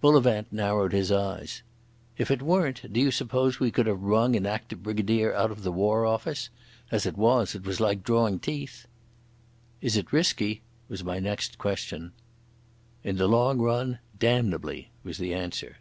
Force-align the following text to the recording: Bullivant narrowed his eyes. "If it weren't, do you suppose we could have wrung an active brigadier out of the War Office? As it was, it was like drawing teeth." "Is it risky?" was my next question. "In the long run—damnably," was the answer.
Bullivant 0.00 0.52
narrowed 0.52 0.92
his 0.92 1.10
eyes. 1.10 1.64
"If 2.16 2.30
it 2.30 2.40
weren't, 2.40 2.92
do 2.92 3.00
you 3.00 3.10
suppose 3.10 3.58
we 3.58 3.72
could 3.72 3.88
have 3.88 4.00
wrung 4.00 4.36
an 4.36 4.46
active 4.46 4.84
brigadier 4.84 5.34
out 5.34 5.50
of 5.50 5.64
the 5.64 5.72
War 5.72 6.06
Office? 6.06 6.50
As 6.92 7.04
it 7.04 7.18
was, 7.18 7.56
it 7.56 7.64
was 7.64 7.80
like 7.80 8.04
drawing 8.04 8.38
teeth." 8.38 8.86
"Is 9.80 9.96
it 9.96 10.12
risky?" 10.12 10.62
was 10.88 11.02
my 11.02 11.18
next 11.18 11.58
question. 11.58 12.12
"In 13.02 13.16
the 13.16 13.26
long 13.26 13.58
run—damnably," 13.58 14.92
was 15.02 15.18
the 15.18 15.34
answer. 15.34 15.78